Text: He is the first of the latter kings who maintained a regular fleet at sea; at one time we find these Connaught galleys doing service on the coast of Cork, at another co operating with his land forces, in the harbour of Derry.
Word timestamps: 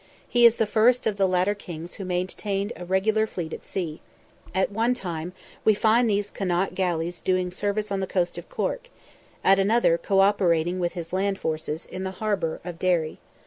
He 0.27 0.47
is 0.47 0.55
the 0.55 0.65
first 0.65 1.05
of 1.05 1.17
the 1.17 1.27
latter 1.27 1.53
kings 1.53 1.93
who 1.93 2.05
maintained 2.05 2.73
a 2.75 2.83
regular 2.85 3.27
fleet 3.27 3.53
at 3.53 3.63
sea; 3.63 4.01
at 4.51 4.71
one 4.71 4.95
time 4.95 5.31
we 5.63 5.75
find 5.75 6.09
these 6.09 6.31
Connaught 6.31 6.73
galleys 6.73 7.21
doing 7.21 7.51
service 7.51 7.91
on 7.91 7.99
the 7.99 8.07
coast 8.07 8.39
of 8.39 8.49
Cork, 8.49 8.89
at 9.43 9.59
another 9.59 9.99
co 9.99 10.21
operating 10.21 10.79
with 10.79 10.93
his 10.93 11.13
land 11.13 11.37
forces, 11.37 11.85
in 11.85 12.03
the 12.03 12.13
harbour 12.17 12.59
of 12.65 12.79
Derry. 12.79 13.19